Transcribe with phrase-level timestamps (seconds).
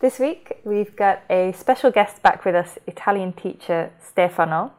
[0.00, 4.70] This week we've got a special guest back with us, Italian teacher Stefano.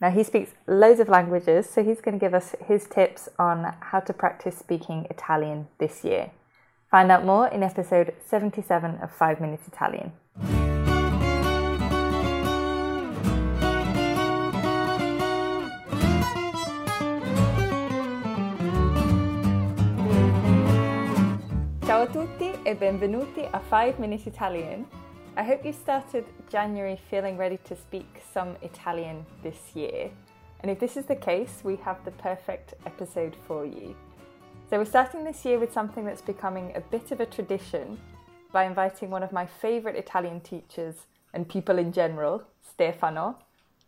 [0.00, 3.74] Now he speaks loads of languages, so he's going to give us his tips on
[3.80, 6.30] how to practice speaking Italian this year.
[6.90, 10.12] Find out more in episode 77 of 5 Minutes Italian.
[22.72, 24.86] E benvenuti a 5 Minutes Italian.
[25.36, 30.10] I hope you started January feeling ready to speak some Italian this year.
[30.60, 33.94] And if this is the case, we have the perfect episode for you.
[34.70, 37.98] So, we're starting this year with something that's becoming a bit of a tradition
[38.52, 40.94] by inviting one of my favourite Italian teachers
[41.34, 43.36] and people in general, Stefano,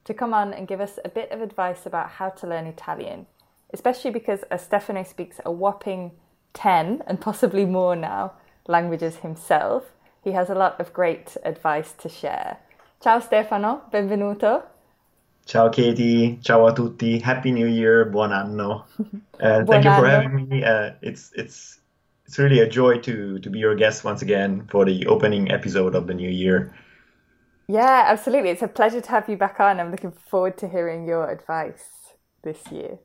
[0.05, 3.27] to come on and give us a bit of advice about how to learn Italian,
[3.73, 6.11] especially because as Stefano speaks a whopping
[6.53, 8.35] 10 and possibly more now
[8.69, 9.93] languages himself,
[10.23, 12.59] he has a lot of great advice to share.
[13.01, 14.65] Ciao Stefano, benvenuto.
[15.47, 18.87] Ciao Katie, ciao a tutti, happy new year, buon anno.
[19.41, 20.65] Uh, Buon thank you for having me.
[20.65, 21.81] Uh, it's it's
[22.25, 25.95] it's really a joy to to be your guest once again for the opening episode
[25.97, 26.73] of the new year.
[27.69, 28.51] Yeah, absolutely.
[28.51, 29.81] It's a pleasure to have you back on.
[29.81, 32.99] I'm looking forward to hearing your advice this year.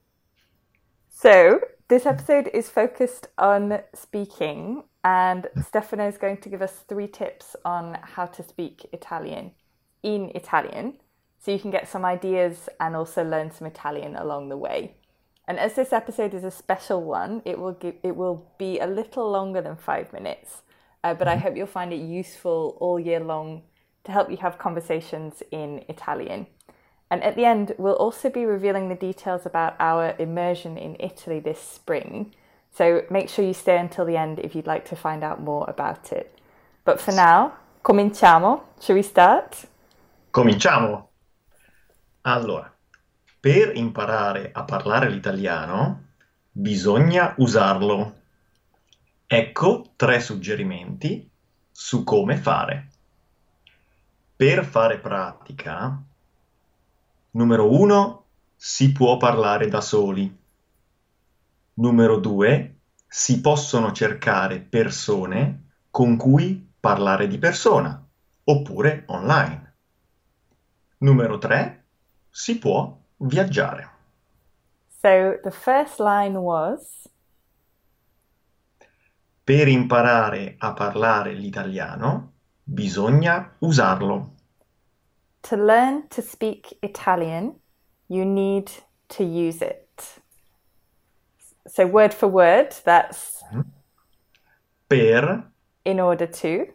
[1.10, 1.60] So,
[1.90, 7.56] this episode is focused on speaking, and Stefano is going to give us three tips
[7.66, 9.52] on how to speak Italian
[10.04, 10.94] in Italian
[11.40, 14.98] so you can get some ideas and also learn some Italian along the way.
[15.48, 18.86] And as this episode is a special one, it will give, it will be a
[18.86, 20.62] little longer than five minutes,
[21.04, 23.64] uh, but I hope you'll find it useful all year long
[24.04, 26.46] to help you have conversations in Italian.
[27.10, 31.40] And at the end, we'll also be revealing the details about our immersion in Italy
[31.40, 32.34] this spring.
[32.72, 35.66] So make sure you stay until the end if you'd like to find out more
[35.68, 36.38] about it.
[36.86, 38.62] But for now, cominciamo.
[38.80, 39.68] Shall we start?
[40.32, 41.10] Cominciamo!
[42.22, 42.72] Allora,
[43.40, 46.04] per imparare a parlare l'italiano
[46.52, 48.16] bisogna usarlo.
[49.26, 51.30] Ecco tre suggerimenti
[51.72, 52.88] su come fare.
[54.36, 56.04] Per fare pratica,
[57.32, 58.26] numero uno,
[58.56, 60.38] si può parlare da soli.
[61.76, 68.06] Numero due, si possono cercare persone con cui parlare di persona,
[68.44, 69.74] oppure online.
[71.00, 71.84] Numero 3.
[72.30, 73.90] Si può viaggiare.
[75.02, 77.08] So the first line was
[79.44, 84.36] Per imparare a parlare l'italiano bisogna usarlo.
[85.44, 87.56] To learn to speak Italian,
[88.08, 88.72] you need
[89.10, 90.20] to use it.
[91.68, 93.62] So, word for word, that's mm-hmm.
[94.90, 95.44] Per
[95.86, 96.66] in order to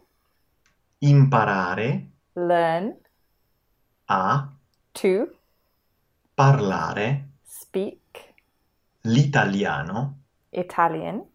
[0.99, 2.95] imparare learn
[4.07, 4.47] a
[4.93, 5.27] to
[6.33, 8.33] parlare speak
[9.01, 10.19] l'italiano
[10.51, 11.25] Italian.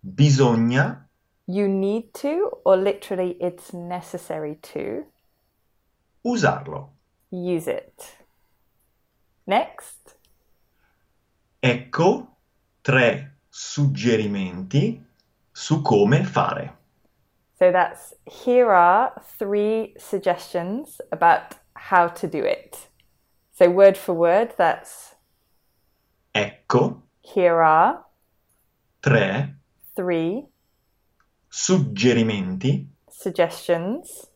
[0.00, 1.08] bisogna
[1.46, 5.04] You need to, or literally, it's necessary to
[6.24, 6.90] usarlo.
[7.30, 8.16] use it.
[9.46, 10.16] Next,
[11.60, 12.36] Ecco
[12.82, 15.00] tre suggerimenti
[15.52, 16.76] su come fare.
[17.58, 22.88] so that's here are three suggestions about how to do it.
[23.52, 25.14] So, word for word, that's
[26.34, 28.04] Ecco here are
[29.02, 29.54] tre
[29.94, 30.46] three
[31.50, 34.26] suggerimenti suggestions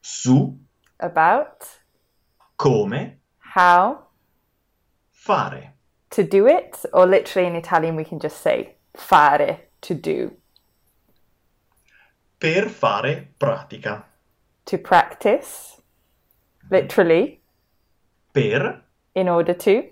[0.00, 0.58] su
[1.00, 1.66] about
[2.58, 4.06] come how
[5.10, 5.72] fare.
[6.10, 10.32] to do it, or literally in Italian, we can just say fare, to do,
[12.38, 14.04] Per fare pratica.
[14.66, 15.80] to practice,
[16.70, 17.40] literally,
[18.32, 18.82] Per
[19.14, 19.84] in order to,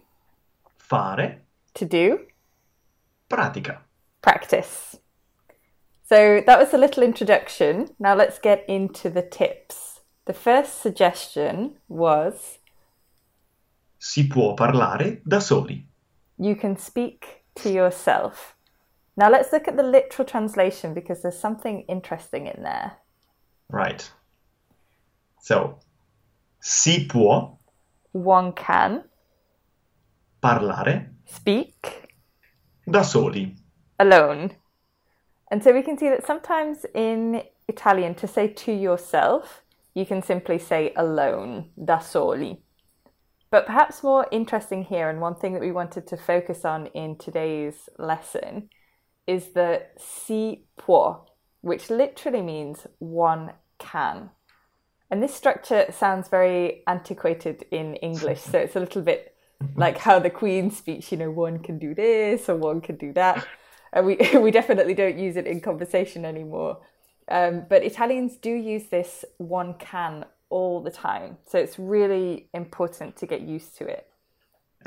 [0.78, 1.41] fare
[1.74, 2.26] to do,
[3.28, 3.78] pratica.
[4.22, 4.97] practice.
[6.04, 7.88] So that was a little introduction.
[7.98, 9.87] Now let's get into the tips.
[10.28, 12.59] The first suggestion was
[13.98, 15.84] Si può parlare da soli.
[16.36, 18.54] you can speak to yourself.
[19.16, 22.92] Now let's look at the literal translation because there's something interesting in there.
[23.71, 24.09] Right.
[25.41, 25.78] So,
[26.60, 27.57] si può
[28.13, 29.04] One can
[30.42, 32.10] parlare speak
[32.86, 33.57] da soli.
[33.98, 34.51] alone.
[35.51, 39.63] And so we can see that sometimes in Italian, to say to yourself,
[39.98, 42.62] you can simply say alone, da soli.
[43.50, 47.16] But perhaps more interesting here, and one thing that we wanted to focus on in
[47.16, 48.68] today's lesson,
[49.27, 51.27] is the si può,
[51.62, 54.30] which literally means one can.
[55.10, 59.34] And this structure sounds very antiquated in English, so it's a little bit
[59.74, 63.12] like how the Queen speaks, you know, one can do this or one can do
[63.15, 63.45] that.
[63.92, 66.78] And we, we definitely don't use it in conversation anymore.
[67.30, 71.36] Um, but Italians do use this one can all the time.
[71.47, 74.07] So it's really important to get used to it.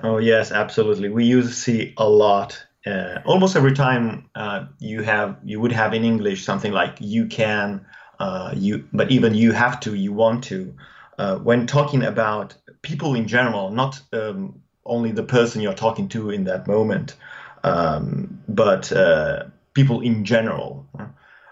[0.04, 1.10] Oh, yes, absolutely.
[1.10, 2.66] We use si a lot.
[2.86, 7.28] Uh, almost every time uh, you have you would have in English something like you
[7.28, 7.86] can,
[8.20, 10.74] uh, you but even you have to, you want to.
[11.20, 16.32] Uh, when talking about people in general, not um, only the person you're talking to
[16.32, 17.16] in that moment,
[17.64, 20.88] um, but uh, people in general,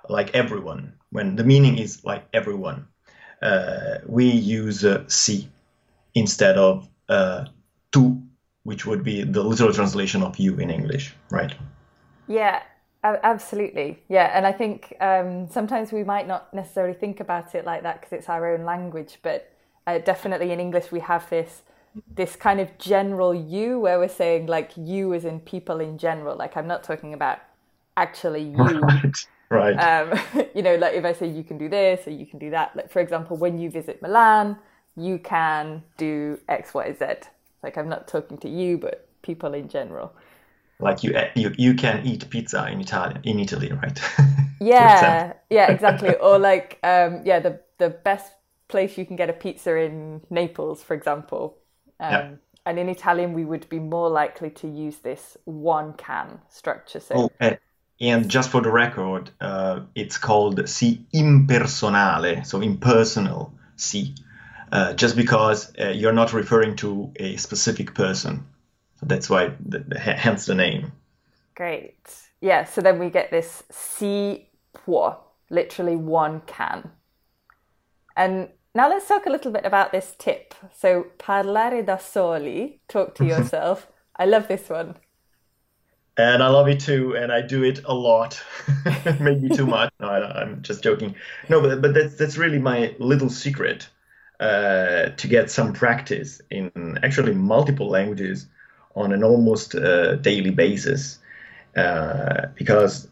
[0.09, 0.93] like everyone.
[1.11, 2.87] When the meaning is like everyone,
[3.41, 5.49] uh, we use uh, si
[6.13, 7.45] instead of uh,
[7.91, 8.21] tu,
[8.63, 11.53] which would be the literal translation of you in English, right?
[12.27, 12.61] Yeah,
[13.03, 14.03] absolutely.
[14.09, 18.01] Yeah, and I think um, sometimes we might not necessarily think about it like that
[18.01, 19.51] because it's our own language, but
[19.87, 21.63] uh, definitely in English we have this
[22.15, 26.35] this kind of general you where we're saying like you as in people in general.
[26.35, 27.39] Like I'm not talking about
[27.97, 28.81] actually you.
[28.81, 29.15] Right.
[29.79, 30.19] Um,
[30.55, 32.75] you know, like if I say you can do this or you can do that.
[32.75, 34.57] Like for example, when you visit Milan,
[34.95, 37.05] you can do X, Y, Z.
[37.63, 40.13] Like I'm not talking to you, but people in general.
[40.81, 43.99] Like you, you, you can eat pizza in Italy, in Italy, right?
[44.61, 46.15] yeah, yeah, exactly.
[46.15, 48.31] or like, um, yeah, the the best
[48.69, 51.57] place you can get a pizza in Naples, for example.
[51.99, 52.29] Um, yeah.
[52.65, 56.99] And in Italian, we would be more likely to use this one can structure.
[56.99, 57.57] So, oh,
[58.01, 64.15] and just for the record, uh, it's called si impersonale, so impersonal si,
[64.71, 68.45] uh, just because uh, you're not referring to a specific person.
[68.99, 70.93] So that's why, the, the, hence the name.
[71.55, 71.97] Great.
[72.41, 75.17] Yeah, so then we get this si può,
[75.49, 76.91] literally one can.
[78.15, 80.53] And now let's talk a little bit about this tip.
[80.73, 83.87] So, parlare da soli, talk to yourself.
[84.15, 84.95] I love this one
[86.19, 88.43] and I love it too, and I do it a lot,
[89.21, 89.91] maybe too much.
[90.01, 91.15] No, I, am just joking.
[91.47, 93.87] No, but but that's that's really my little secret
[94.39, 98.47] uh, to get some practice in actually multiple languages
[98.95, 101.19] on an almost uh, daily basis,
[101.77, 103.07] uh, because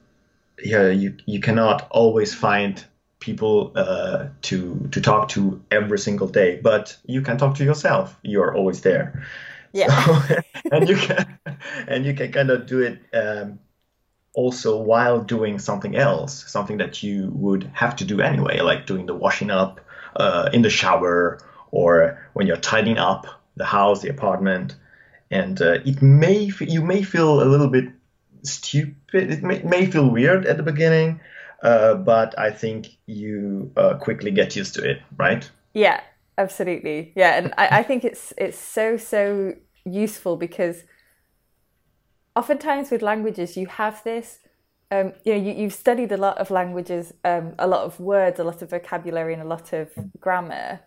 [0.62, 2.83] yeah, you you cannot always find
[3.19, 8.18] people uh, to to talk to every single day, but you can talk to yourself.
[8.21, 9.25] You're always there.
[9.73, 10.03] Yeah.
[10.03, 10.35] So,
[10.71, 11.39] and you can
[11.87, 13.59] and you can kind of do it um,
[14.33, 19.05] also while doing something else, something that you would have to do anyway, like doing
[19.05, 19.81] the washing up
[20.15, 21.39] uh, in the shower
[21.71, 23.25] or when you're tidying up
[23.55, 24.75] the house, the apartment.
[25.29, 27.89] And uh, it may you may feel a little bit
[28.43, 29.31] stupid.
[29.31, 31.19] It may, may feel weird at the beginning,
[31.61, 35.49] uh, but I think you uh, quickly get used to it, right?
[35.73, 36.01] Yeah,
[36.37, 37.13] absolutely.
[37.15, 39.53] Yeah, and I, I think it's it's so so
[39.85, 40.83] useful because
[42.35, 44.39] oftentimes with languages you have this
[44.91, 48.39] um, you know you, you've studied a lot of languages um, a lot of words
[48.39, 50.81] a lot of vocabulary and a lot of grammar.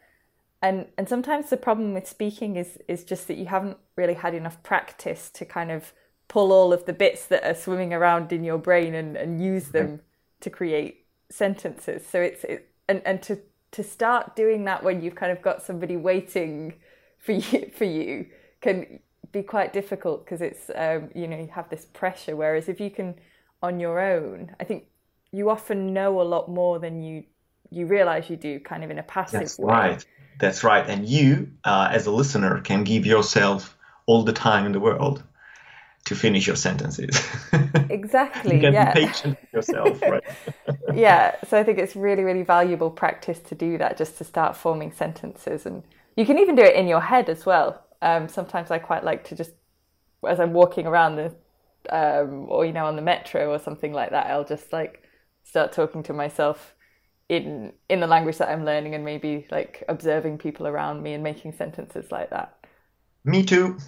[0.62, 4.34] And and sometimes the problem with speaking is is just that you haven't really had
[4.34, 5.92] enough practice to kind of
[6.28, 9.68] pull all of the bits that are swimming around in your brain and, and use
[9.68, 10.00] them
[10.40, 12.06] to create sentences.
[12.06, 13.40] So it's it, and and to
[13.72, 16.74] to start doing that when you've kind of got somebody waiting
[17.18, 18.26] for you for you
[18.60, 19.00] can
[19.32, 22.36] be quite difficult because it's um, you know you have this pressure.
[22.36, 23.14] Whereas if you can
[23.62, 24.84] on your own, I think
[25.32, 27.24] you often know a lot more than you
[27.70, 29.72] you realize you do, kind of in a passive That's way.
[29.72, 30.04] right.
[30.40, 30.88] That's right.
[30.88, 35.22] And you, uh, as a listener, can give yourself all the time in the world
[36.06, 37.10] to finish your sentences.
[37.90, 38.54] Exactly.
[38.54, 38.94] you can yeah.
[38.94, 40.22] be patient with yourself, right?
[40.94, 41.34] yeah.
[41.48, 44.92] So I think it's really, really valuable practice to do that, just to start forming
[44.92, 45.82] sentences, and
[46.16, 49.24] you can even do it in your head as well um, sometimes I quite like
[49.24, 49.52] to just,
[50.26, 51.34] as I'm walking around the,
[51.90, 55.02] um, or you know, on the metro or something like that, I'll just like
[55.44, 56.74] start talking to myself
[57.28, 61.22] in in the language that I'm learning, and maybe like observing people around me and
[61.22, 62.56] making sentences like that.
[63.24, 63.78] Me too.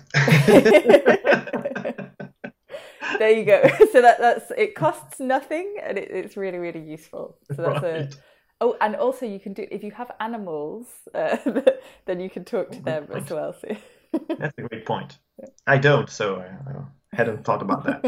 [3.18, 3.62] There you go.
[3.92, 7.36] So that that's it costs nothing, and it, it's really really useful.
[7.54, 8.14] So that's right.
[8.14, 8.16] a
[8.62, 11.36] Oh, and also you can do if you have animals, uh,
[12.06, 13.54] then you can talk to them as well.
[13.60, 13.76] So.
[14.38, 15.18] That's a great point.
[15.66, 18.04] I don't, so I, hadn't thought about that.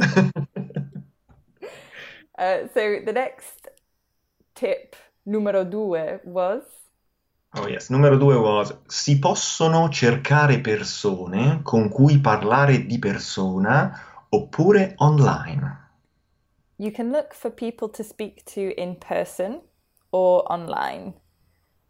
[2.38, 3.66] uh, so the next
[4.54, 4.94] tip,
[5.26, 6.62] numero due, was.
[7.56, 14.95] Oh yes, numero due was si possono cercare persone con cui parlare di persona oppure
[14.99, 15.76] online.
[16.79, 19.61] You can look for people to speak to in person
[20.11, 21.14] or online.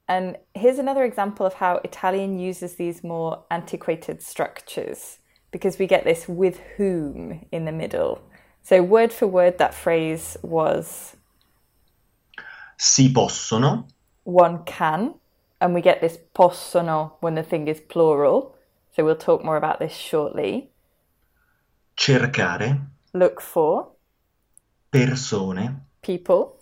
[0.09, 5.19] And here's another example of how Italian uses these more antiquated structures
[5.51, 8.21] because we get this with whom in the middle.
[8.63, 11.17] So, word for word, that phrase was
[12.77, 13.87] Si possono
[14.25, 15.15] one can,
[15.61, 18.57] and we get this possono when the thing is plural.
[18.95, 20.71] So, we'll talk more about this shortly.
[21.95, 23.97] Cercare Look for
[24.91, 26.59] persone people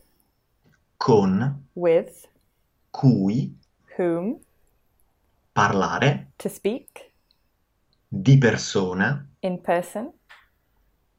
[0.99, 2.29] con with
[2.91, 3.57] cui
[3.97, 4.39] whom
[5.53, 7.12] parlare to speak
[8.09, 10.12] di persona in person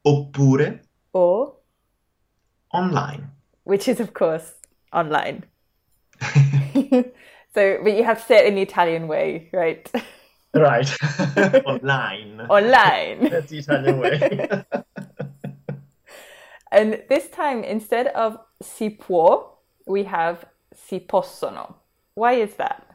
[0.04, 0.80] oppure
[1.12, 1.54] or,
[2.72, 3.30] online.
[3.64, 4.54] which is, of course,
[4.92, 5.44] online.
[7.54, 9.90] so, but you have said in the Italian way, right?
[10.54, 10.90] Right.
[11.66, 12.40] online.
[12.48, 13.28] online.
[13.30, 14.64] That's the Italian way.
[16.72, 19.44] And this time, instead of si può,
[19.86, 20.44] we have
[20.74, 21.74] si possono.
[22.14, 22.94] Why is that?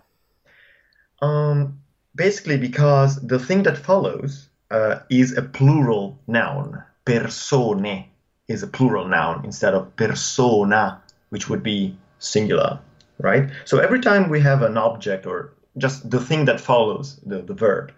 [1.22, 1.80] um,
[2.16, 6.84] basically, because the thing that follows uh, is a plural noun.
[7.06, 8.06] Persone
[8.48, 12.80] is a plural noun instead of persona, which would be singular,
[13.20, 13.50] right?
[13.66, 17.54] So every time we have an object or just the thing that follows the, the
[17.54, 17.92] verb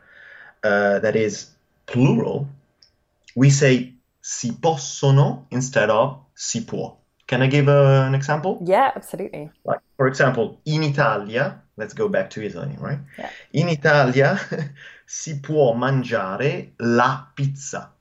[0.64, 1.52] uh, that is
[1.86, 2.48] plural,
[3.36, 6.98] we say si possono instead of si può.
[7.28, 8.60] Can I give uh, an example?
[8.66, 9.50] Yeah, absolutely.
[9.64, 13.00] Like, for example, in Italia, let's go back to Italy, right?
[13.18, 13.30] Yeah.
[13.54, 14.38] In Italia
[15.06, 17.94] si può mangiare la pizza,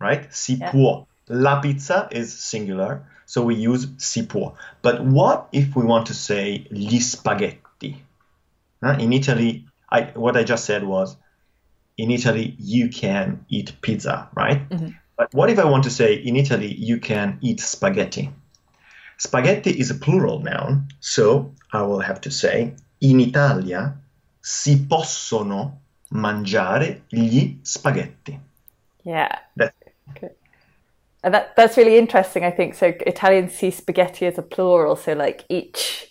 [0.00, 0.26] right?
[0.32, 0.70] Si Yeah.
[0.70, 1.06] può.
[1.28, 4.54] La pizza is singular, so we use si può.
[4.82, 7.63] But what if we want to say gli spaghetti?
[8.92, 11.16] In Italy, I, what I just said was,
[11.96, 14.68] in Italy, you can eat pizza, right?
[14.68, 14.88] Mm-hmm.
[15.16, 18.30] But what if I want to say, in Italy, you can eat spaghetti?
[19.18, 23.96] Spaghetti is a plural noun, so I will have to say, in Italia
[24.40, 28.38] si possono mangiare gli spaghetti.
[29.04, 29.38] Yeah.
[29.54, 29.74] That's
[30.10, 30.30] Okay.
[31.22, 32.74] And that, that's really interesting, I think.
[32.74, 36.10] So Italians see spaghetti as a plural, so like each.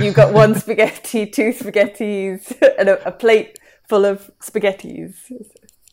[0.00, 5.14] You've got one spaghetti, two spaghettis, and a, a plate full of spaghettis.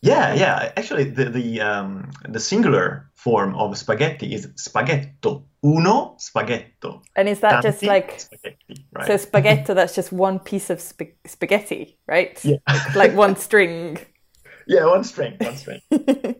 [0.02, 0.74] Yeah, yeah.
[0.76, 5.46] Actually, the the um, the singular form of spaghetti is spaghetto.
[5.64, 7.02] Uno spaghetto.
[7.16, 9.08] And is that just like spaghetti, right?
[9.08, 9.74] so spaghetto?
[9.74, 12.38] That's just one piece of sp- spaghetti, right?
[12.44, 12.58] Yeah.
[12.96, 13.98] like one string.
[14.68, 15.80] yeah, one string, one string.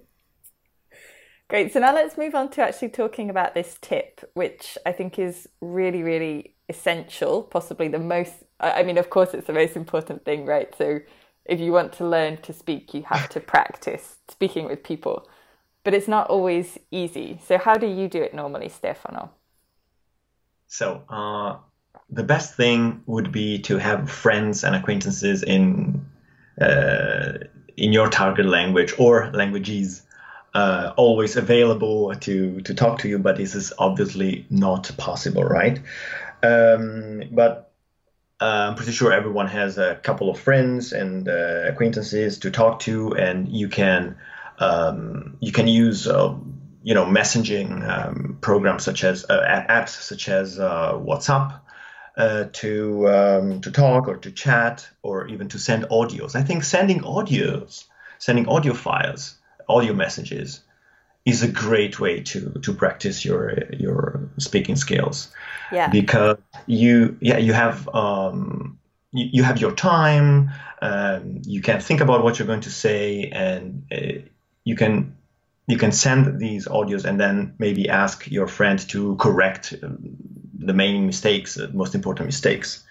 [1.50, 1.72] Great.
[1.72, 5.48] So now let's move on to actually talking about this tip, which I think is
[5.62, 7.44] really, really essential.
[7.44, 8.34] Possibly the most.
[8.60, 10.74] I mean, of course, it's the most important thing, right?
[10.78, 11.00] So
[11.46, 15.28] if you want to learn to speak, you have to practice speaking with people.
[15.84, 17.40] But it's not always easy.
[17.46, 19.32] So how do you do it normally, Stefano?
[20.68, 21.58] So, uh,
[22.10, 26.06] the best thing would be to have friends and acquaintances in
[26.62, 27.34] uh,
[27.76, 30.04] in your target language or languages
[30.54, 33.20] uh, always available to to talk to you.
[33.20, 35.80] But this is obviously not possible, right?
[36.44, 37.72] Um, but
[38.42, 42.80] uh, I'm pretty sure everyone has a couple of friends and uh, acquaintances to talk
[42.80, 44.18] to, and you can
[44.60, 46.36] um, you can use uh,
[46.84, 51.62] you know messaging um, programs such as uh, apps such as uh, WhatsApp
[52.52, 56.36] to um, to talk or to chat or even to send audios.
[56.36, 57.86] I think sending audios,
[58.18, 59.36] sending audio files,
[59.70, 60.62] audio messages
[61.26, 65.32] is a great way to to practice your your speaking skills
[65.72, 65.90] Yeah.
[65.90, 66.38] because
[66.68, 68.80] you yeah you have um,
[69.12, 70.50] you, you have your time
[70.82, 74.22] um, you can think about what you're going to say and uh,
[74.66, 75.16] you can
[75.68, 79.98] you can send these audios and then maybe ask your friend to correct um,
[80.60, 82.84] the main mistakes the most important mistakes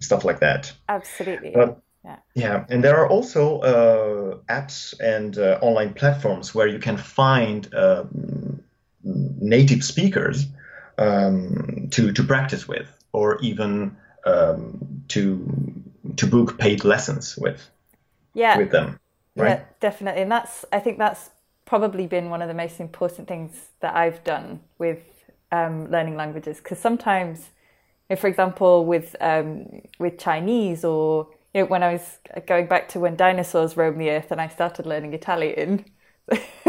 [0.00, 1.52] stuff like that Absolutely.
[1.54, 2.18] But- yeah.
[2.34, 7.72] yeah, and there are also uh, apps and uh, online platforms where you can find
[7.74, 8.62] um,
[9.02, 10.46] native speakers
[10.98, 15.46] um, to to practice with, or even um, to
[16.16, 17.68] to book paid lessons with
[18.34, 18.58] Yeah.
[18.58, 18.98] with them.
[19.36, 19.58] Right?
[19.58, 20.22] Yeah, definitely.
[20.22, 21.30] And that's I think that's
[21.64, 25.00] probably been one of the most important things that I've done with
[25.52, 27.50] um, learning languages because sometimes,
[28.08, 31.28] you know, for example, with um, with Chinese or
[31.64, 35.14] when I was going back to when dinosaurs roamed the earth and I started learning
[35.14, 35.84] Italian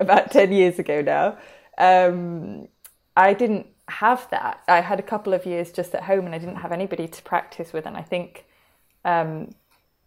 [0.00, 1.38] about ten years ago now,
[1.78, 2.68] um,
[3.16, 4.62] I didn't have that.
[4.68, 7.22] I had a couple of years just at home and I didn't have anybody to
[7.22, 8.46] practice with, and I think
[9.04, 9.54] um,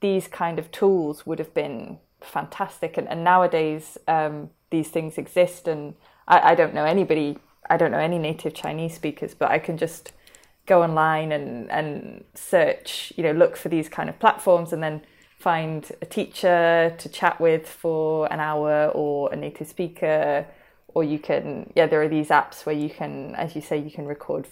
[0.01, 2.97] these kind of tools would have been fantastic.
[2.97, 5.67] And, and nowadays, um, these things exist.
[5.67, 5.95] And
[6.27, 7.37] I, I don't know anybody,
[7.69, 10.11] I don't know any native Chinese speakers, but I can just
[10.69, 15.01] go online and, and search, you know, look for these kind of platforms and then
[15.39, 20.45] find a teacher to chat with for an hour or a native speaker.
[20.89, 23.91] Or you can, yeah, there are these apps where you can, as you say, you
[23.91, 24.47] can record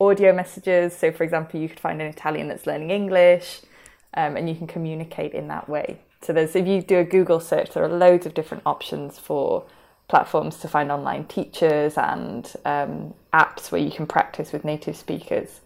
[0.00, 0.96] audio messages.
[0.96, 3.62] So, for example, you could find an Italian that's learning English
[4.14, 6.00] um, and you can communicate in that way.
[6.20, 9.64] So, there's if you do a Google search, there are loads of different options for
[10.08, 15.60] platforms to find online teachers and um, apps where you can practice with native speakers.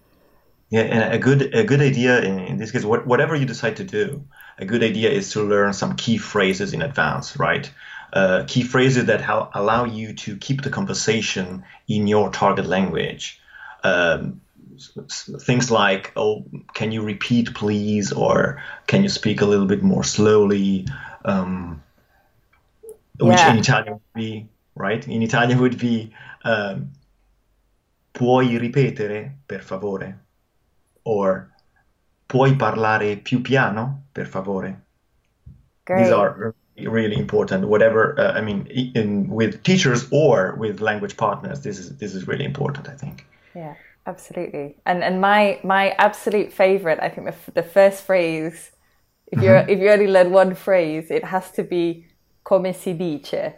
[0.70, 3.76] Yeah, and a good a good idea in, in this case, what, whatever you decide
[3.76, 4.24] to do,
[4.58, 7.70] a good idea is to learn some key phrases in advance, right?
[8.12, 13.40] Uh, key phrases that ha- allow you to keep the conversation in your target language.
[13.84, 14.40] Um,
[15.40, 16.44] things like, oh,
[16.74, 20.86] can you repeat, please, or can you speak a little bit more slowly?
[21.24, 21.81] Um,
[23.18, 23.52] which yeah.
[23.52, 25.06] in Italian would be right.
[25.06, 26.12] In Italian would be
[26.44, 26.90] um,
[28.12, 30.18] puoi ripetere per favore,
[31.04, 31.50] or
[32.26, 34.80] puoi parlare più piano per favore.
[35.84, 36.04] Great.
[36.04, 37.66] These are really important.
[37.66, 42.26] Whatever uh, I mean, in, with teachers or with language partners, this is this is
[42.26, 42.88] really important.
[42.88, 43.26] I think.
[43.54, 43.74] Yeah,
[44.06, 44.76] absolutely.
[44.86, 48.70] And and my my absolute favorite, I think the, the first phrase.
[49.26, 52.06] If you if you only learn one phrase, it has to be
[52.44, 53.54] come si dice.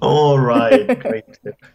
[0.00, 1.24] All right, great.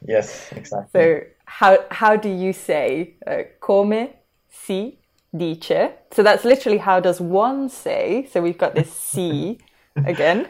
[0.05, 0.89] yes, exactly.
[0.99, 4.09] So how how do you say uh, come
[4.49, 4.99] si
[5.35, 5.91] dice?
[6.11, 8.27] So that's literally how does one say?
[8.31, 9.59] So we've got this si
[9.95, 10.47] again.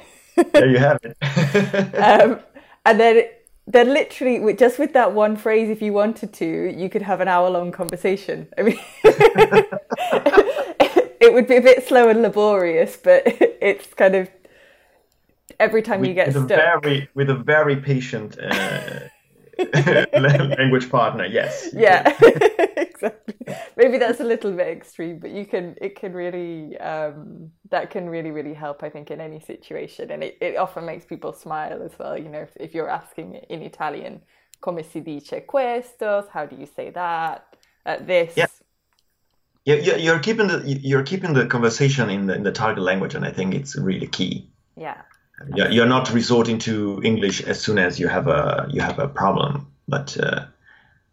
[0.54, 1.18] there you have it.
[1.96, 2.40] um,
[2.86, 3.24] and then
[3.68, 7.28] then literally just with that one phrase if you wanted to you could have an
[7.28, 8.80] hour long conversation i mean
[11.20, 14.30] it would be a bit slow and laborious but it's kind of
[15.60, 16.60] every time with, you get with stuck.
[16.60, 19.00] A very, with a very patient uh,
[20.58, 21.70] language partner, yes.
[21.74, 22.16] Yeah,
[22.78, 23.36] exactly.
[23.76, 25.76] Maybe that's a little bit extreme, but you can.
[25.82, 26.78] It can really.
[26.78, 28.84] Um, that can really, really help.
[28.84, 32.18] I think in any situation, and it, it often makes people smile as well.
[32.18, 34.22] You know, if, if you're asking in Italian,
[34.62, 36.28] come si dice questo?
[36.32, 37.56] How do you say that?
[37.86, 38.34] Uh, this.
[38.36, 38.48] Yeah.
[39.66, 43.26] Yeah, you're keeping the you're keeping the conversation in the in the target language, and
[43.26, 44.50] I think it's really key.
[44.78, 45.02] Yeah,
[45.56, 49.68] you're not resorting to English as soon as you have a you have a problem,
[49.88, 50.46] but uh,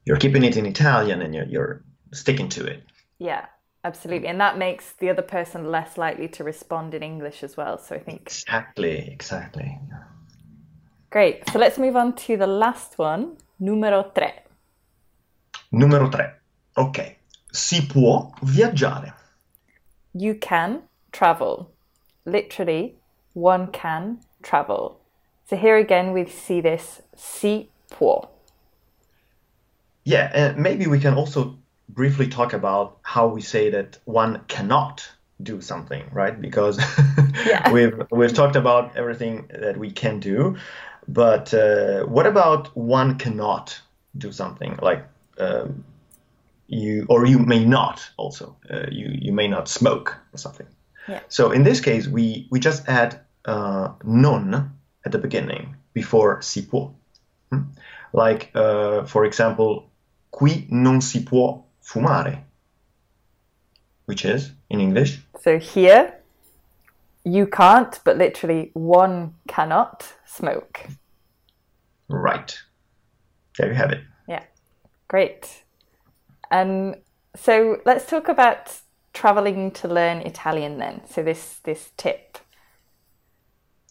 [0.05, 2.83] you're keeping it in Italian and you're, you're sticking to it.
[3.19, 3.47] Yeah,
[3.85, 7.79] absolutely, and that makes the other person less likely to respond in English as well.
[7.79, 9.79] So I think exactly, exactly.
[11.11, 11.49] Great.
[11.51, 14.43] So let's move on to the last one, numero tre.
[15.71, 16.41] Numero tre.
[16.77, 17.17] Ok.
[17.53, 19.15] Si può viaggiare.
[20.13, 20.83] You can
[21.13, 21.71] travel.
[22.25, 22.97] Literally,
[23.35, 25.01] one can travel.
[25.47, 28.29] So here again, we see this si può.
[30.05, 35.09] Yeah, and maybe we can also briefly talk about how we say that one cannot
[35.43, 36.41] do something, right?
[36.41, 36.79] Because
[37.47, 37.71] yeah.
[37.73, 40.57] we've we've talked about everything that we can do,
[41.09, 43.81] but uh, what about one cannot
[44.17, 45.05] do something like
[45.39, 45.85] um,
[46.69, 50.67] you or you may not also uh, you you may not smoke or something.
[51.09, 51.21] Yeah.
[51.29, 54.73] So in this case, we we just add uh, non
[55.05, 56.93] at the beginning before si può.
[57.51, 57.63] Hmm?
[58.13, 59.91] Like, uh, for example,
[60.31, 62.45] qui non si può fumare,
[64.07, 65.21] which is in English.
[65.41, 66.15] So here,
[67.25, 70.87] you can't, but literally one cannot smoke.
[72.09, 72.57] Right.
[73.59, 74.03] There you have it.
[74.29, 74.43] Yeah.
[75.09, 75.65] Great.
[76.51, 76.95] Um,
[77.35, 78.81] so let's talk about
[79.13, 81.03] traveling to learn Italian then.
[81.09, 82.39] So this this tip.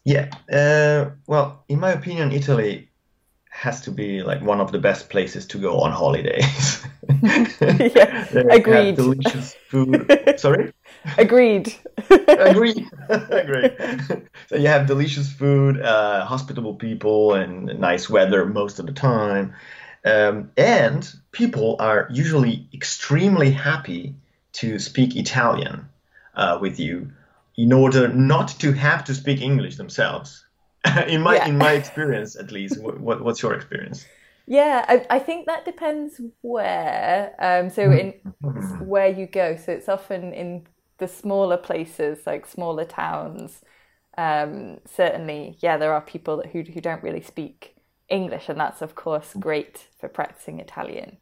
[0.05, 0.29] Yeah.
[0.51, 2.89] Uh, well, in my opinion, Italy
[3.49, 6.83] has to be like one of the best places to go on holidays.
[7.21, 8.95] yeah, agreed.
[8.95, 10.11] delicious food.
[10.37, 10.73] Sorry.
[11.17, 11.73] Agreed.
[12.09, 12.87] Agreed.
[13.09, 13.77] Agreed.
[14.47, 19.53] so you have delicious food, uh, hospitable people, and nice weather most of the time.
[20.03, 24.15] Um, and people are usually extremely happy
[24.53, 25.87] to speak Italian
[26.35, 27.11] uh, with you
[27.57, 30.45] in order not to have to speak English themselves.
[31.07, 31.47] in my yeah.
[31.47, 34.05] in my experience, at least, what, what's your experience?
[34.45, 37.33] Yeah, I, I think that depends where.
[37.39, 38.11] Um, so in
[38.85, 43.61] where you go, so it's often in the smaller places, like smaller towns.
[44.17, 47.75] Um, certainly, yeah, there are people who who don't really speak
[48.09, 51.17] English, and that's of course great for practicing Italian.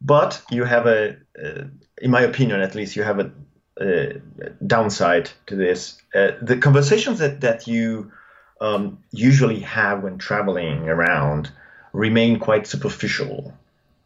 [0.00, 1.64] But you have a, uh,
[2.00, 3.32] in my opinion, at least, you have a
[3.80, 4.18] uh,
[4.64, 6.00] downside to this.
[6.14, 8.12] Uh, the conversations that, that you
[8.60, 11.50] um, usually have when traveling around
[11.92, 13.52] remain quite superficial.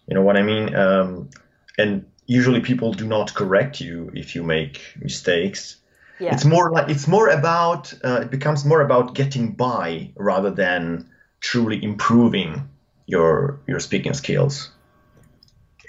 [0.07, 0.75] You know what I mean?
[0.75, 1.31] Um,
[1.77, 5.77] and usually people do not correct you if you make mistakes.
[6.19, 6.35] Yeah.
[6.35, 11.09] It's more like it's more about uh, it becomes more about getting by rather than
[11.41, 12.69] truly improving
[13.07, 14.71] your your speaking skills.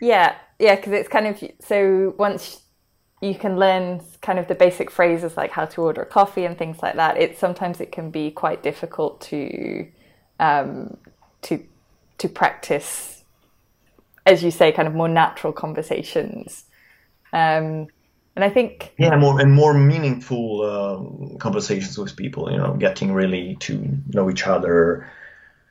[0.02, 2.62] Yeah, yeah, because it's kind of so once
[3.22, 6.58] you can learn kind of the basic phrases like how to order a coffee and
[6.58, 7.18] things like that.
[7.18, 9.88] It sometimes it can be quite difficult to
[10.40, 10.98] um,
[11.44, 11.64] to
[12.20, 13.24] to practice,
[14.26, 16.66] as you say, kind of more natural conversations.
[17.34, 17.88] Um,
[18.36, 22.50] and I think yeah, more and more meaningful uh, conversations with people.
[22.50, 25.10] You know, getting really to know each other,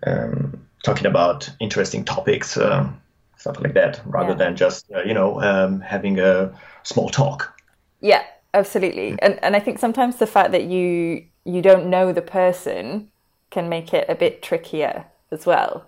[0.07, 2.59] um, talking about interesting topics.
[2.59, 2.91] Uh,
[3.39, 4.37] stuff like that, rather yeah.
[4.37, 7.59] than just uh, you know um, having a small talk.
[8.01, 8.25] Yeah,
[8.55, 9.17] absolutely.
[9.21, 13.11] And and I think sometimes the fact that you you don't know the person
[13.51, 15.87] can make it a bit trickier as well.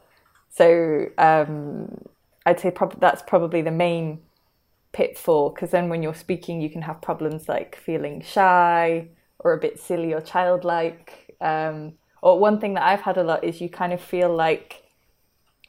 [0.49, 1.99] So um,
[2.47, 4.21] I'd say prob- that's probably the main
[4.93, 9.09] pitfall because then when you're speaking, you can have problems like feeling shy
[9.39, 11.37] or a bit silly or childlike.
[11.41, 14.80] Um, or one thing that I've had a lot is you kind of feel like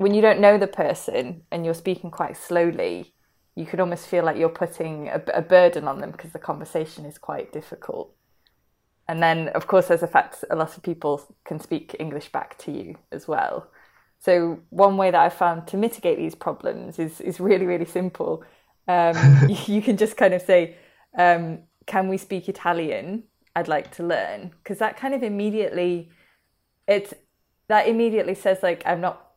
[0.01, 3.13] when you don't know the person and you're speaking quite slowly,
[3.55, 7.05] you could almost feel like you're putting a, a burden on them because the conversation
[7.05, 8.11] is quite difficult.
[9.07, 12.57] And then, of course, there's a fact a lot of people can speak English back
[12.59, 13.69] to you as well.
[14.17, 18.43] So one way that I found to mitigate these problems is is really really simple.
[18.87, 19.15] Um,
[19.49, 20.77] you, you, can just kind of say,
[21.17, 23.23] um, "Can we speak Italian?
[23.55, 26.09] I'd like to learn," because that kind of immediately
[26.87, 27.13] it's
[27.67, 29.30] that immediately says like I'm not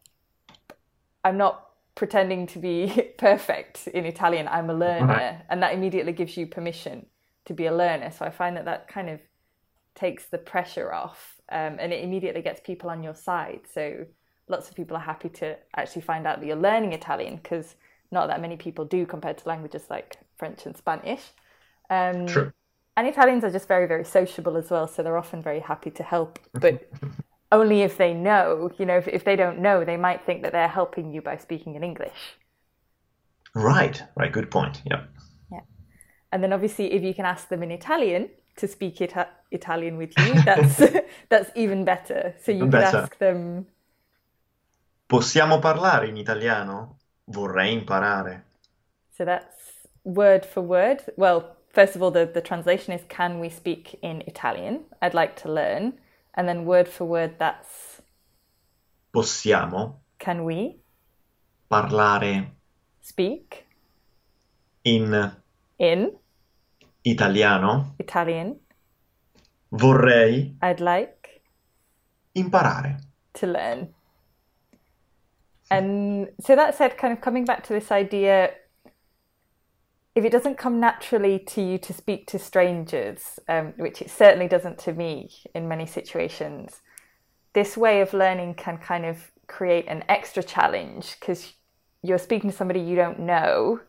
[1.24, 4.48] I'm not pretending to be perfect in Italian.
[4.48, 5.40] I'm a learner, right.
[5.48, 7.06] and that immediately gives you permission
[7.46, 8.10] to be a learner.
[8.10, 9.20] So I find that that kind of
[9.94, 13.60] takes the pressure off, um, and it immediately gets people on your side.
[13.72, 14.06] So
[14.48, 17.76] lots of people are happy to actually find out that you're learning Italian because
[18.10, 21.22] not that many people do compared to languages like French and Spanish.
[21.90, 22.52] Um, True.
[22.96, 26.02] And Italians are just very, very sociable as well, so they're often very happy to
[26.02, 26.38] help.
[26.52, 26.88] But
[27.54, 28.70] only if they know.
[28.78, 31.36] You know, if, if they don't know, they might think that they're helping you by
[31.36, 32.20] speaking in English.
[33.54, 34.32] Right, right.
[34.32, 34.82] Good point.
[34.84, 35.04] Yeah.
[35.52, 35.60] Yeah.
[36.32, 40.12] And then obviously, if you can ask them in Italian to speak Ita- Italian with
[40.18, 40.82] you, that's
[41.28, 42.34] that's even better.
[42.42, 43.66] So you can ask them.
[45.06, 46.96] Possiamo parlare in italiano?
[47.30, 48.42] Vorrei imparare.
[49.16, 49.54] So that's
[50.02, 51.02] word for word.
[51.16, 54.84] Well, first of all, the, the translation is Can we speak in Italian?
[55.00, 55.94] I'd like to learn.
[56.36, 58.02] And then word for word, that's
[59.12, 60.80] possiamo can we
[61.68, 62.56] parlare
[63.00, 63.66] speak
[64.82, 65.32] in
[65.78, 66.10] in
[67.04, 67.94] italiano?
[67.98, 68.58] Italian.
[69.70, 71.42] Vorrei I'd like
[72.34, 72.98] imparare.
[73.34, 73.94] to learn.
[75.70, 78.50] And so that said, kind of coming back to this idea
[80.14, 84.46] if it doesn't come naturally to you to speak to strangers, um, which it certainly
[84.46, 86.81] doesn't to me in many situations,
[87.53, 91.53] this way of learning can kind of create an extra challenge because
[92.03, 93.81] you're speaking to somebody you don't know.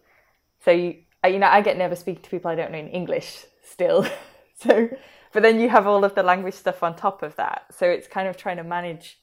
[0.63, 0.95] So you,
[1.27, 4.07] you know, I get nervous speaking to people I don't know in English still.
[4.55, 4.89] so,
[5.31, 7.65] but then you have all of the language stuff on top of that.
[7.71, 9.19] So it's kind of trying to manage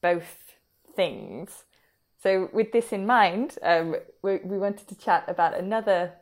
[0.00, 0.54] both
[0.96, 1.64] things.
[2.22, 6.12] So with this in mind, um, we, we wanted to chat about another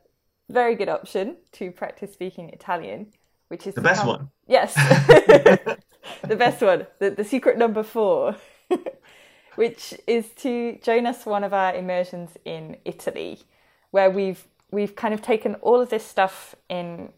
[0.48, 3.08] very good option to practice speaking Italian,
[3.48, 4.08] which is the best come...
[4.08, 4.30] one.
[4.46, 4.74] Yes,
[6.22, 8.36] the best one, the, the secret number four,
[9.56, 13.40] which is to join us one of our immersions in Italy,
[13.90, 17.10] where we've we've kind of taken all of this stuff in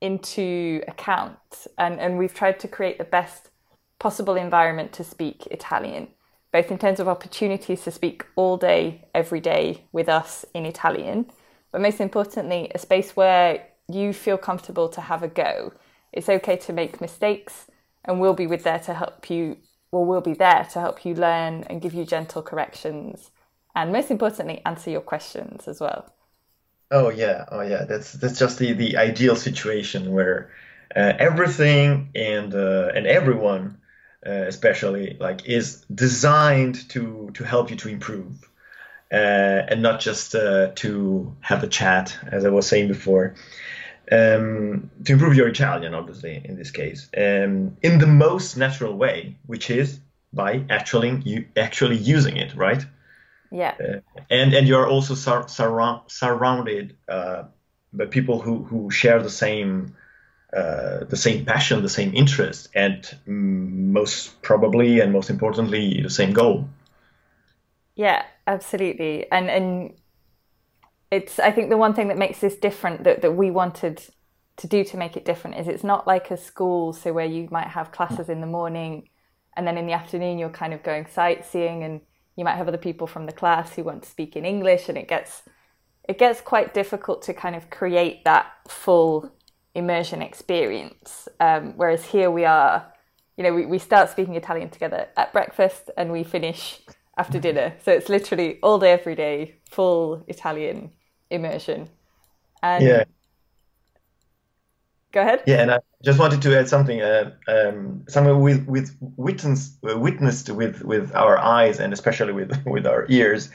[0.00, 3.50] into account and, and we've tried to create the best
[3.98, 6.08] possible environment to speak Italian,
[6.52, 11.26] both in terms of opportunities to speak all day, every day with us in Italian,
[11.72, 15.72] but most importantly, a space where you feel comfortable to have a go.
[16.12, 17.66] It's okay to make mistakes,
[18.04, 19.56] and we'll be with there to help you.
[19.92, 23.30] Well, we'll be there to help you learn and give you gentle corrections,
[23.74, 26.12] and most importantly, answer your questions as well.
[26.90, 27.84] Oh yeah, oh yeah.
[27.84, 30.50] That's that's just the, the ideal situation where
[30.94, 33.78] uh, everything and uh, and everyone,
[34.26, 38.47] uh, especially like, is designed to to help you to improve
[39.16, 43.34] and not just uh, to have a chat, as I was saying before.
[44.10, 49.36] Um, to improve your Italian, obviously, in this case, um, in the most natural way,
[49.46, 50.00] which is
[50.32, 52.84] by actually you actually using it, right?
[53.50, 53.74] Yeah.
[53.78, 57.44] Uh, and and you're also sur- surround, surrounded uh,
[57.92, 59.94] by people who who share the same
[60.52, 66.32] uh, the same passion, the same interest, and most probably and most importantly the same
[66.32, 66.68] goal.
[67.94, 69.30] Yeah, absolutely.
[69.30, 69.94] And and
[71.10, 74.02] it's I think the one thing that makes this different that, that we wanted
[74.56, 77.48] to do to make it different is it's not like a school so where you
[77.50, 79.08] might have classes in the morning
[79.56, 82.00] and then in the afternoon you're kind of going sightseeing and
[82.34, 84.98] you might have other people from the class who want to speak in English and
[84.98, 85.42] it gets
[86.08, 89.30] it gets quite difficult to kind of create that full
[89.74, 91.28] immersion experience.
[91.38, 92.92] Um, whereas here we are,
[93.36, 96.80] you know, we, we start speaking Italian together at breakfast and we finish
[97.18, 97.74] after dinner.
[97.84, 100.92] So it's literally all day, every day, full Italian
[101.30, 101.88] immersion.
[102.62, 103.04] And yeah.
[105.10, 105.42] Go ahead.
[105.46, 107.00] Yeah, and I just wanted to add something.
[107.00, 112.86] Uh, um, something with with witnessed, witnessed with with our eyes and especially with with
[112.86, 113.50] our ears.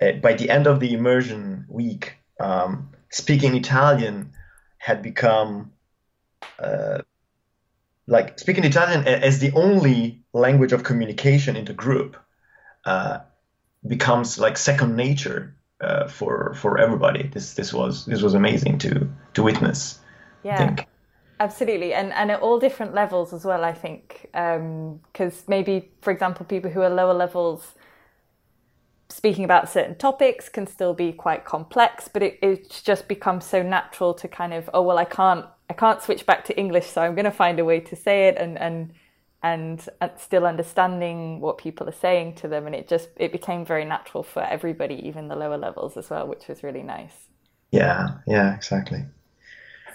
[0.00, 4.32] Uh, by the end of the immersion week, um, speaking Italian
[4.78, 5.72] had become
[6.58, 6.98] uh,
[8.08, 12.16] like speaking Italian as the only language of communication in the group
[12.86, 13.18] uh,
[13.86, 17.24] becomes like second nature uh, for for everybody.
[17.24, 19.98] This this was this was amazing to to witness.
[20.42, 20.76] Yeah.
[21.38, 23.62] Absolutely, and and at all different levels as well.
[23.62, 27.74] I think because um, maybe, for example, people who are lower levels
[29.10, 33.62] speaking about certain topics can still be quite complex, but it, it's just becomes so
[33.62, 37.02] natural to kind of oh well, I can't I can't switch back to English, so
[37.02, 38.94] I'm going to find a way to say it, and and
[39.46, 43.84] and still understanding what people are saying to them, and it just it became very
[43.84, 47.16] natural for everybody, even the lower levels as well, which was really nice.
[47.70, 49.04] Yeah, yeah, exactly.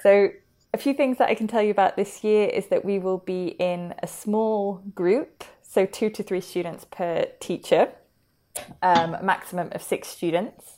[0.04, 0.30] So
[0.74, 3.18] a few things that I can tell you about this year is that we will
[3.18, 7.84] be in a small group, so two to three students per teacher,
[8.82, 10.78] um, a maximum of six students.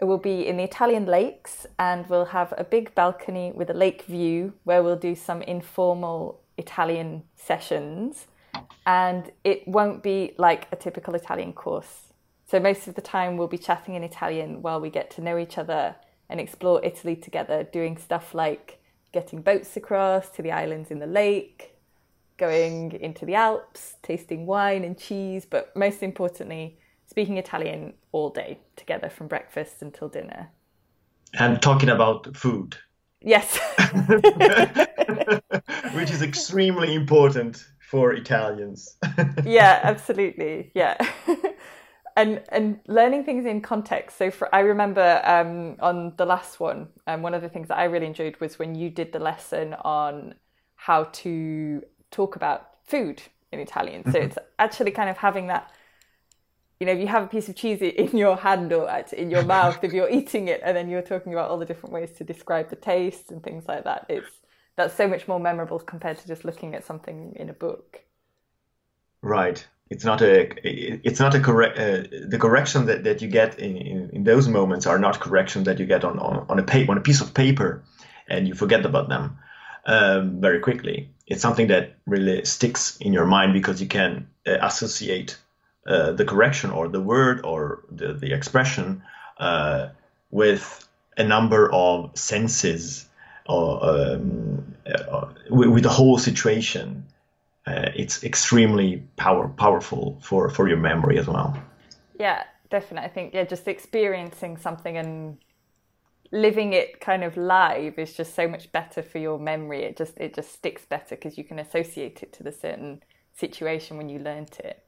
[0.00, 3.78] It will be in the Italian lakes, and we'll have a big balcony with a
[3.84, 8.26] lake view where we'll do some informal Italian sessions.
[8.86, 12.12] And it won't be like a typical Italian course.
[12.46, 15.38] So, most of the time, we'll be chatting in Italian while we get to know
[15.38, 15.96] each other
[16.28, 21.06] and explore Italy together, doing stuff like getting boats across to the islands in the
[21.06, 21.76] lake,
[22.36, 28.58] going into the Alps, tasting wine and cheese, but most importantly, speaking Italian all day
[28.76, 30.48] together from breakfast until dinner.
[31.38, 32.76] And talking about food.
[33.20, 33.58] Yes.
[35.94, 38.96] Which is extremely important for Italians.
[39.44, 40.70] yeah, absolutely.
[40.74, 40.96] Yeah
[42.16, 44.18] and and learning things in context.
[44.18, 47.78] So for I remember um, on the last one, um, one of the things that
[47.78, 50.34] I really enjoyed was when you did the lesson on
[50.74, 54.04] how to talk about food in Italian.
[54.04, 54.28] So mm-hmm.
[54.28, 55.72] it's actually kind of having that.
[56.82, 59.44] You know, if you have a piece of cheese in your hand or in your
[59.56, 62.24] mouth, if you're eating it, and then you're talking about all the different ways to
[62.24, 64.26] describe the taste and things like that, it's
[64.74, 68.00] that's so much more memorable compared to just looking at something in a book.
[69.20, 73.58] Right it's not a it's not a correct uh, the correction that, that you get
[73.58, 76.62] in, in, in, those moments are not corrections that you get on, on, on a
[76.62, 77.84] paper on a piece of paper
[78.26, 79.36] and you forget about them
[79.84, 84.56] um, very quickly it's something that really sticks in your mind because you can uh,
[84.62, 85.36] associate
[85.86, 89.02] uh, the correction or the word or the, the expression
[89.38, 89.88] uh,
[90.30, 93.06] with a number of senses
[93.46, 97.04] or um, uh, with, with the whole situation
[97.66, 101.56] uh, it's extremely power powerful for for your memory as well.
[102.18, 103.08] Yeah, definitely.
[103.08, 105.38] I think yeah, just experiencing something and
[106.32, 109.84] living it kind of live is just so much better for your memory.
[109.84, 113.96] It just it just sticks better because you can associate it to the certain situation
[113.96, 114.81] when you learnt it.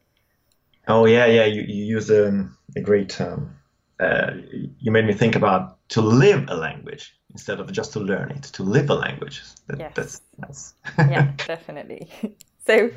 [0.89, 1.45] Oh yeah, yeah.
[1.45, 3.21] You you use um, a great.
[3.21, 3.55] Um,
[4.01, 4.33] uh,
[4.79, 8.43] you made me think about to live a language instead of just to learn it.
[8.43, 9.43] To live a language.
[9.69, 9.93] That, yes.
[9.95, 10.75] That's that's.
[10.99, 12.09] yeah, definitely.
[12.67, 12.91] So,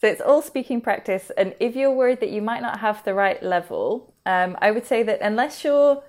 [0.00, 1.30] so it's all speaking practice.
[1.36, 4.84] And if you're worried that you might not have the right level, um, I would
[4.84, 6.02] say that unless you're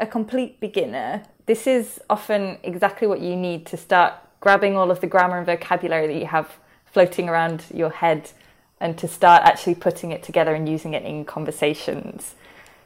[0.00, 5.00] a complete beginner, this is often exactly what you need to start grabbing all of
[5.00, 8.30] the grammar and vocabulary that you have floating around your head
[8.80, 12.34] and to start actually putting it together and using it in conversations.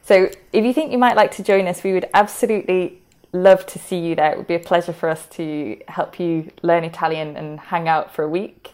[0.03, 3.01] So, if you think you might like to join us, we would absolutely
[3.33, 4.33] love to see you there.
[4.33, 8.13] It would be a pleasure for us to help you learn Italian and hang out
[8.13, 8.73] for a week.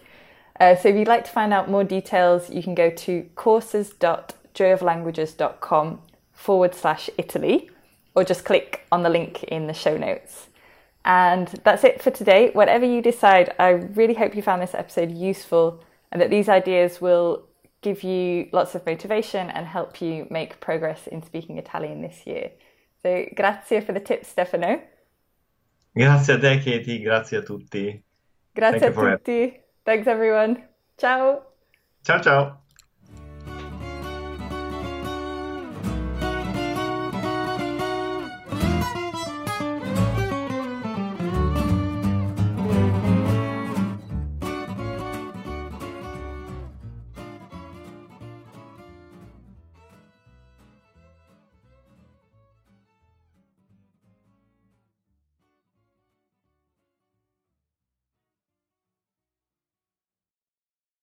[0.60, 6.01] Uh, so if you'd like to find out more details, you can go to courses.joyoflanguages.com
[6.34, 7.69] forward slash Italy,
[8.15, 10.47] or just click on the link in the show notes.
[11.06, 12.49] And that's it for today.
[12.51, 17.02] Whatever you decide, I really hope you found this episode useful and that these ideas
[17.02, 17.48] will
[17.82, 22.52] give you lots of motivation and help you make progress in speaking Italian this year.
[23.02, 24.82] So, grazie for the tips, Stefano.
[25.96, 27.04] Grazie a te, Katie.
[27.04, 28.04] Grazie a tutti.
[28.56, 29.60] Grazie Thank a tutti.
[29.86, 30.63] Thanks, everyone.
[30.98, 31.43] Ciao.
[32.04, 32.66] Ciao, ciao.